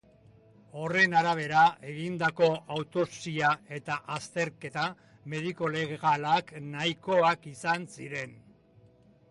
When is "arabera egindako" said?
1.17-2.47